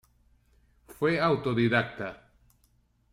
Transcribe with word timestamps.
Fue 0.87 1.19
autodidacta. 1.19 2.31